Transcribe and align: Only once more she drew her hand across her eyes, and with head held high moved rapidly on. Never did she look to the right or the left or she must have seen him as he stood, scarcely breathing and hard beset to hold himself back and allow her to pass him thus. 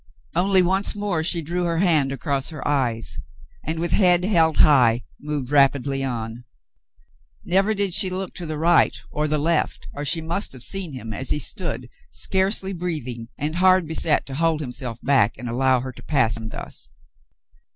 Only 0.35 0.63
once 0.63 0.95
more 0.95 1.21
she 1.23 1.43
drew 1.43 1.65
her 1.65 1.77
hand 1.77 2.11
across 2.11 2.49
her 2.49 2.67
eyes, 2.67 3.19
and 3.63 3.77
with 3.77 3.91
head 3.91 4.23
held 4.25 4.57
high 4.57 5.03
moved 5.19 5.51
rapidly 5.51 6.03
on. 6.03 6.43
Never 7.45 7.75
did 7.75 7.93
she 7.93 8.09
look 8.09 8.33
to 8.33 8.47
the 8.47 8.57
right 8.57 8.99
or 9.11 9.27
the 9.27 9.37
left 9.37 9.87
or 9.93 10.03
she 10.03 10.19
must 10.19 10.53
have 10.53 10.63
seen 10.63 10.93
him 10.93 11.13
as 11.13 11.29
he 11.29 11.37
stood, 11.37 11.87
scarcely 12.11 12.73
breathing 12.73 13.27
and 13.37 13.57
hard 13.57 13.85
beset 13.85 14.25
to 14.25 14.33
hold 14.33 14.59
himself 14.59 14.97
back 15.03 15.37
and 15.37 15.47
allow 15.47 15.81
her 15.81 15.91
to 15.91 16.01
pass 16.01 16.35
him 16.35 16.49
thus. 16.49 16.89